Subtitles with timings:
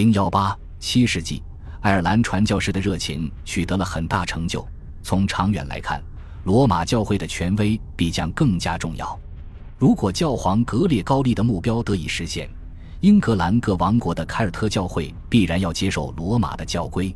[0.00, 1.42] 零幺八七世纪，
[1.82, 4.66] 爱尔兰传教士的热情取得了很大成就。
[5.02, 6.02] 从长远来看，
[6.44, 9.20] 罗马教会的权威必将更加重要。
[9.76, 12.48] 如果教皇格列高利的目标得以实现，
[13.00, 17.14] 英格兰各王国的凯尔特教会必然要接受罗马的教规。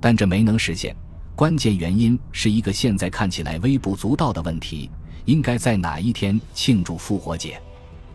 [0.00, 0.96] 但这没能实现，
[1.36, 4.90] 关键原因是一个现在看起来微不足道的问题：
[5.26, 7.62] 应该在哪一天庆祝复活节？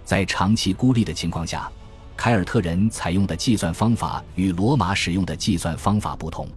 [0.03, 1.71] 在长期孤立的情况下，
[2.23, 6.47] 凯尔特人采用的计算方法与罗马使用的计算方法不同。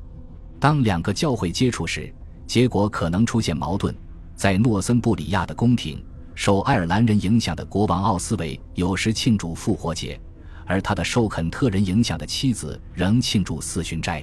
[0.61, 2.15] 当两个教会接触时，
[2.47, 3.97] 结果可能出现矛盾。
[4.37, 10.21] 在诺森布里亚的宫廷，受爱尔兰人影响的国王奥斯维有时庆祝复活节，
[10.67, 14.23] 而他的受肯特人影响的妻子仍庆祝四旬斋。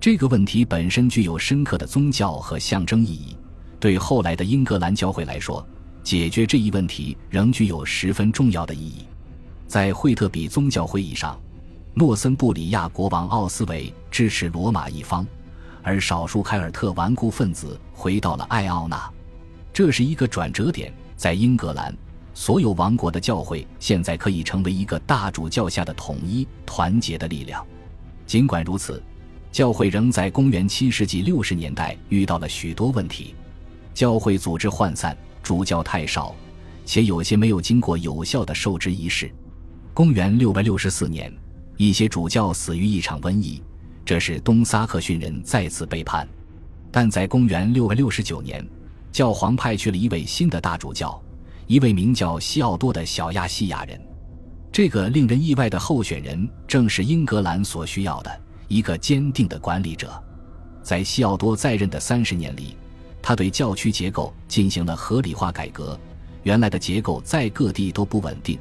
[0.00, 3.36] 这个问题本身具有深刻的宗教和象征意义。
[3.78, 5.62] 对后来的英格兰教会来说，
[6.02, 9.04] 解决这一问题仍具有十分重要的意义。
[9.70, 11.40] 在惠特比宗教会议上，
[11.94, 15.24] 诺森布里亚国王奥斯维支持罗马一方。
[15.80, 19.08] 而少数凯尔特顽固分子回到了艾奥纳，
[19.72, 20.92] 这是一个转折点。
[21.14, 21.96] 在英格兰，
[22.34, 27.64] 所有王国的教会现在可以成为一个大主教下的统一、团结的力量。
[28.26, 29.00] 尽管如此，
[29.52, 33.36] 教会仍在公元七世纪六十年代遇到了许多问题：
[33.94, 36.34] 教会组织涣散，主教太少，
[36.84, 39.32] 且有些没有经过有效的受职仪式。
[39.92, 41.32] 公元六百六十四年，
[41.76, 43.60] 一些主教死于一场瘟疫。
[44.04, 46.26] 这是东萨克逊人再次背叛，
[46.92, 48.66] 但在公元669年，
[49.10, 51.20] 教皇派去了一位新的大主教，
[51.66, 54.00] 一位名叫西奥多的小亚细亚人。
[54.72, 60.22] 这个令人意外的候选人正是英格兰所需要的一个坚定的管理者。
[60.82, 62.76] 在西奥多在任的三十年里，
[63.20, 65.98] 他对教区结构进行了合理化改革。
[66.44, 68.58] 原来的结构在各地都不稳定，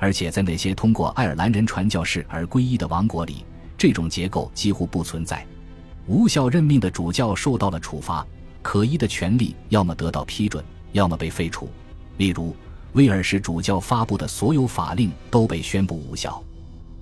[0.00, 3.44] 而且在那些通过爱尔兰人传教士而皈依的王国里。
[3.78, 5.46] 这种结构几乎不存在，
[6.06, 8.26] 无效任命的主教受到了处罚，
[8.60, 10.62] 可疑的权利要么得到批准，
[10.92, 11.68] 要么被废除。
[12.18, 12.54] 例如，
[12.92, 16.42] 威尔士主教发布的所有法令都被宣布无效。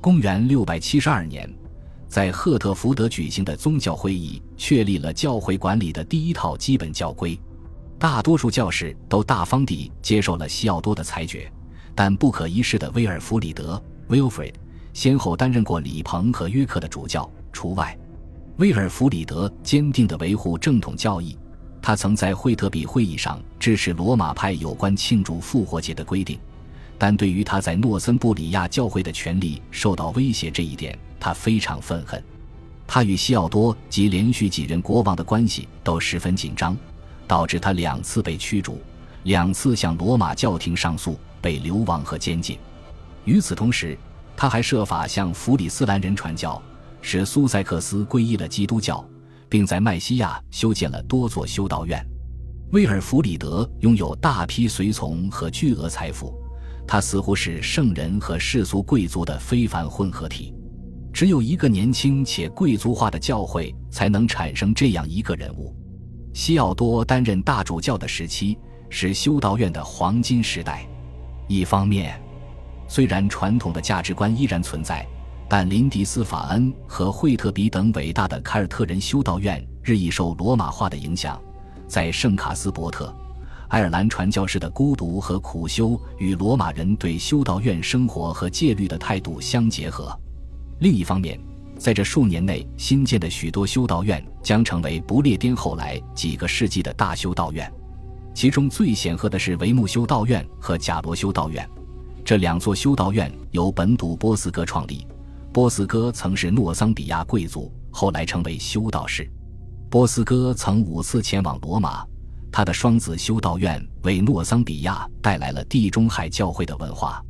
[0.01, 1.53] 公元六百七十二年，
[2.07, 7.37] 在赫特福德举行的宗教会议确立了教会管理的第一套基本教规，
[7.99, 11.51] 大多数教士都大方地接受了西奥多的裁决，
[11.99, 14.55] 但不可一世的威尔弗里德 （Wilfred）。
[14.95, 17.99] 先后担任过李鹏和约克的主教，除外。
[18.59, 21.37] 威尔弗里德坚定地维护正统教义，
[21.83, 26.39] 他曾在惠特比会议上支持罗马派有关庆祝复活节的规定，
[26.97, 32.23] 但对于他在诺森布里亚教会的权力受到威胁这一点，他非常愤恨。
[32.87, 36.77] 他与西奥多及连续几任国王的关系都十分紧张，
[37.27, 38.81] 导致他两次被驱逐，
[39.25, 42.59] 两次向罗马教廷上诉，被流亡和监禁。
[43.25, 43.99] 与此同时，
[44.37, 46.61] 他还设法向弗里斯兰人传教，
[47.03, 49.05] 使苏塞克斯皈依了基督教，
[49.49, 52.05] 并在麦西亚修建了多座修道院。
[52.73, 56.35] 威尔弗里德拥有大批随从和巨额财富，
[56.87, 60.55] 他似乎是圣人和世俗贵族的非凡混合体。
[61.13, 65.75] 只有一个年轻且贵族化的教会才能产生这样一个人物。
[66.33, 68.57] 西奥多担任大主教的时期
[68.89, 70.88] 是修道院的黄金时代。
[71.49, 72.21] 一方面，
[72.87, 75.05] 虽然传统的价值观依然存在，
[75.49, 81.41] 但林迪斯法恩和惠特比等伟大的凯尔特人修道院日益受罗马化的影响。
[81.87, 83.15] 在圣卡斯伯特，
[83.69, 90.15] 爱尔兰传教士的孤独和苦修与罗马人对修道院生活和戒律的态度相结合。
[90.81, 91.41] 另一方面，
[91.79, 97.73] 在这数年内新建的许多修道院将成为不列颠后来几个世纪的大修道院，
[98.39, 101.69] 其中最显赫的是维木修道院和贾罗修道院。
[102.25, 105.05] 这两座修道院由本笃波斯哥创立。
[105.53, 109.29] 波斯哥曾是诺桑比亚贵族，后来成为修道士。
[109.91, 112.07] 波斯哥曾五次前往罗马，
[112.53, 117.21] 他的双子修道院为诺桑比亚带来了地中海教会的文化。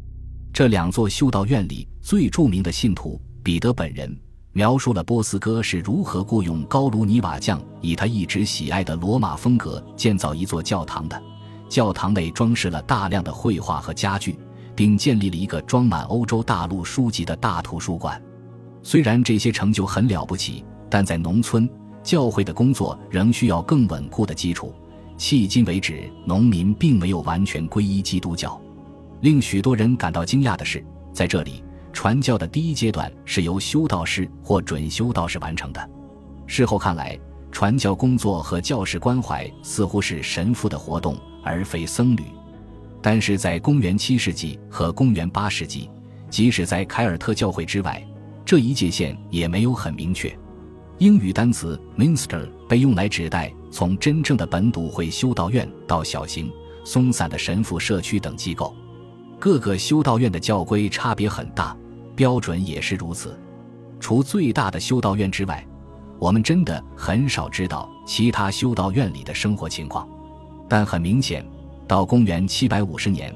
[0.52, 4.14] 这两座修道院里最著名的信徒彼得本人
[4.58, 11.22] 描述了波斯哥是如何雇佣高卢尼瓦匠，以他一直喜爱的罗马风格建造一座教堂的。
[11.68, 14.36] 教堂内装饰了大量的绘画和家具。
[14.74, 18.22] 并建立了一个装满欧洲大陆书籍的大图书馆。
[18.80, 21.68] 虽然这些成就很了不起，但在农村，
[22.00, 24.72] 教会的工作仍需要更稳固的基础。
[25.18, 28.60] 迄今为止，农民并没有完全皈依基督教。
[29.20, 31.60] 令许多人感到惊讶的是，在这里，
[31.98, 35.90] 传教的第一阶段是由修道士或准修道士完成的。
[36.46, 37.18] 事后看来，
[37.50, 42.22] 传教工作和教士关怀似乎是神父的活动，而非僧侣。
[43.02, 45.90] 但是在公元七世纪和公元八世纪，
[46.30, 48.00] 即使在凯尔特教会之外，
[48.46, 50.32] 这一界限也没有很明确。
[50.98, 56.48] 英语单词 minster 被用来指代从真正的本笃会修道院到小型、
[56.84, 58.72] 松散的神父社区等机构。
[59.40, 61.76] 各个修道院的教规差别很大，
[62.18, 63.38] 标准也是如此。
[64.00, 65.64] 除最大的修道院之外，
[66.18, 70.08] 我们真的很少知道其他修道院里的生活情况。
[70.68, 71.46] 但很明显，
[71.86, 73.32] 到公元750年，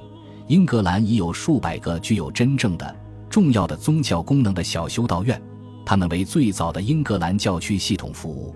[0.48, 2.96] 英格兰已有数百个具有真正的、
[3.30, 5.40] 重要的宗教功能的小修道院，
[5.86, 8.52] 他们为最早的英格兰教区系统服务。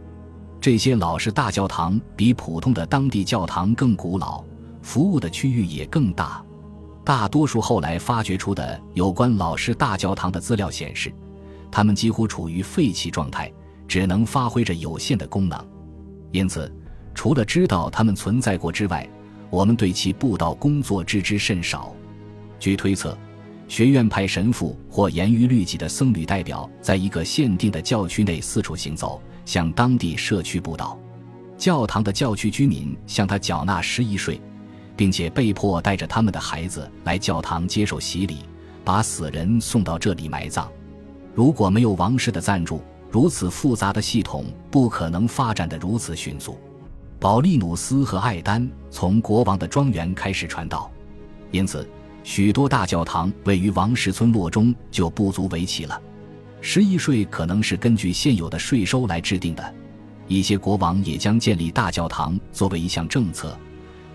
[0.61, 4.43] 这些老式大教堂比普通的当地教堂更古老，
[4.82, 6.44] 服务的区域也更大。
[7.06, 11.12] 大多数后来发掘出的有关老式大教堂的资料显示，
[11.70, 13.49] 它们几乎处于废弃状态，
[13.87, 15.56] 只能发挥着有限的功能。
[16.32, 16.69] 因此，
[17.14, 19.08] 除了知道它们存在过之外，
[19.50, 21.94] 我们对其布道工作知之甚少。
[22.58, 23.17] 据推测，
[23.69, 30.99] 学院派神父或严于律己的僧侣代表，在一个限定的教区内四处行走，向当地社区布道。
[31.56, 34.41] 教堂的教区居民向他缴纳十一税。
[34.96, 38.38] 并且被迫带着他们的孩子来教堂接受洗礼，
[38.84, 40.69] 把死人送到这里埋葬。
[41.34, 46.58] 如果没有王室的赞助，如此复杂的系统不可能发展的如此迅速。
[47.19, 50.90] 保利努斯和艾丹从国王的庄园开始传道，
[51.50, 51.88] 因此
[52.25, 56.00] 许多大教堂位于王室村落中就不足为奇了。
[56.60, 59.75] 十一税可能是根据现有的税收来制定的，
[60.26, 63.56] 一些国王也将建立大教堂作为一项政策。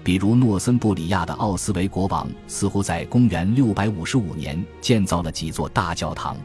[0.03, 6.35] 比如诺森布里亚的奥斯维国王似乎在公元655年建造了几座大教堂。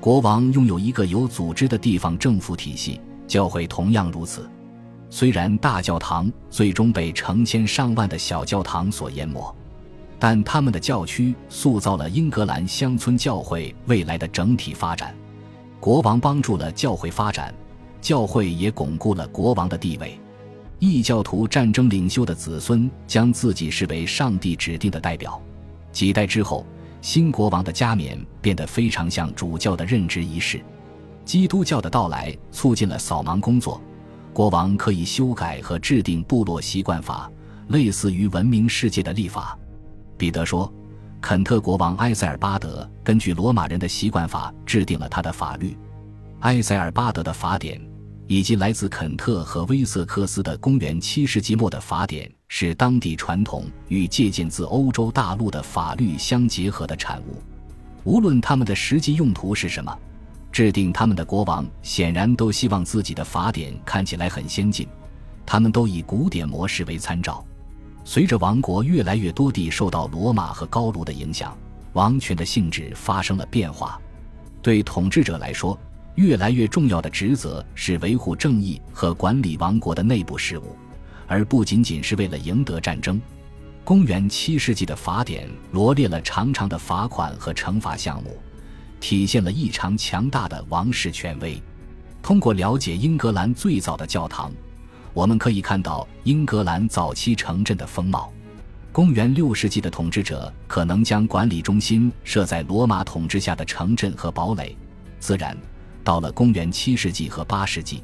[0.00, 4.48] 国王拥有一个有组织的地方政府体系，教会同样如此。
[5.10, 9.54] 虽然大教堂最终被成千上万的小教堂所淹没，
[10.18, 15.14] 但他们的教区塑造了英格兰乡村教会未来的整体发展。
[15.78, 17.54] 国王帮助了教会发展，
[18.00, 20.18] 教会也巩固了国王的地位。
[20.78, 25.40] 异教徒战争领袖的子孙将自己视为上帝指定的代表。
[25.90, 26.66] 几代之后，
[27.00, 30.60] 新国王的加冕变得非常像主教的任职仪式。
[31.24, 33.80] 基督教的到来促进了扫盲工作，
[34.32, 37.30] 国王可以修改和制定部落习惯法，
[37.68, 39.58] 类似于文明世界的立法。
[40.18, 40.70] 彼得说，
[41.20, 45.76] 肯特国王埃塞尔巴德根据罗马人的习惯法制定了他的法律。
[46.40, 47.80] 埃塞尔巴德的法典。
[48.26, 57.42] 以及来自肯特和威瑟克斯的公元七世纪末的法典，是当地传统与借鉴自欧洲大陆的法律相结合的产物。
[58.04, 59.96] 无论他们的实际用途是什么，
[60.50, 64.88] 制定他们的国王显然都希望自己的法典看起来很先进。
[65.44, 67.44] 他们都以古典模式为参照。
[68.04, 71.56] 随着王国越来越多地受到罗马和高卢的影响，
[71.92, 74.00] 王权的性质发生了变化。
[74.62, 75.78] 对统治者来说，
[76.16, 80.74] 越来越重要的职责是维护正义和管理王国的内部事务，
[81.26, 83.20] 而不仅仅是为了赢得战争。
[83.84, 88.36] 公元七世纪的法典罗列了长长的罚款和惩罚项目，
[88.98, 91.62] 体现了异常强大的王室权威。
[92.22, 94.50] 通过了解英格兰最早的教堂，
[95.12, 98.32] 我们可以看到英格兰早期城镇的风貌。
[98.90, 104.74] 公元六世纪的统治者可能将管理中心设在罗马统治下的城镇和堡垒，
[105.20, 105.54] 自然。
[106.06, 108.00] 到了公元七世纪和八世纪，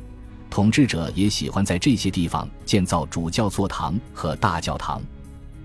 [0.51, 5.01] 统治者也喜欢在这些地方建造主教座堂和大教堂。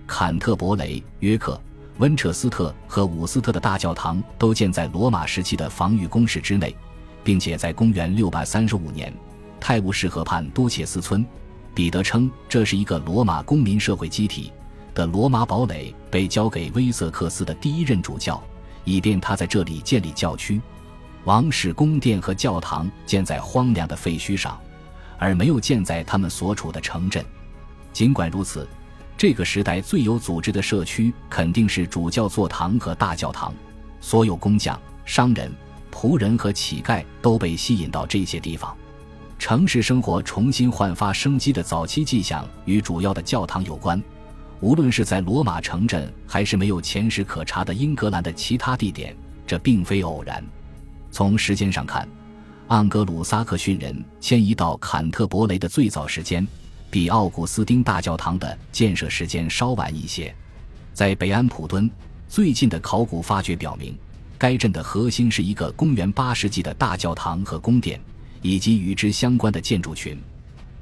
[0.06, 1.60] 坎特伯雷、约克、
[1.98, 6.76] 温彻斯特和伍斯特的大教堂都建在罗马时期的防御工事之内，
[7.24, 9.12] 并且在公元六百三十五年，
[9.60, 11.26] 泰晤士河畔多切斯村，
[11.74, 14.54] 彼得称这是一个罗马公民社会机体
[14.94, 18.40] 的罗马堡垒被交给威瑟克斯的第一任主教，
[18.84, 20.62] 以便他在这里建立教区。
[21.28, 24.58] 王室宫殿和教堂建在荒凉的废墟上，
[25.18, 27.22] 而没有建在他们所处的城镇。
[27.92, 28.66] 尽管如此，
[29.18, 33.54] 这个时代最有组织的社区肯定是主教座堂和大教堂。
[34.00, 35.52] 所有工匠、商人、
[35.92, 38.74] 仆人和乞丐都被吸引到这些地方。
[39.38, 44.02] 城市生活重新焕发生机的早期迹象与主要的教堂有关。
[44.62, 49.14] 无论是在罗马城镇，还是没有前史可查的英格兰的其他地点，
[49.46, 50.42] 这并非偶然。
[51.12, 52.08] 从时间上看，
[52.70, 56.46] 盎格鲁撒克逊人迁移到坎特伯雷的最早时间，
[56.90, 60.34] 比奥古斯丁大教堂的建设时间稍晚一些。
[60.94, 61.90] 在北安普敦，
[62.28, 63.98] 最近的考古发掘表明，
[64.38, 68.00] 该镇的核心是一个公元八世纪的大教堂和宫殿，
[68.42, 70.20] 以及与之相关的建筑群。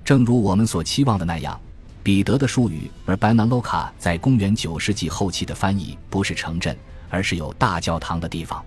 [0.03, 1.60] 正如我们所期望的那样，
[2.03, 6.75] 彼得的术语而班南洛卡在公元九世纪后期的翻译不是城镇，
[7.10, 8.63] 而是有大教堂的地方。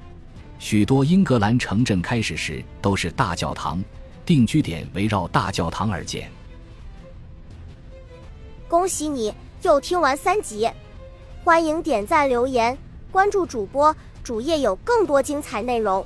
[0.58, 3.82] 许多英格兰城镇开始时都是大教堂，
[4.26, 6.30] 定居点围绕大教堂而建。
[8.66, 10.68] 恭喜你又听完三集，
[11.44, 12.76] 欢迎点赞留言，
[13.10, 16.04] 关注主播主页有更多精彩内容。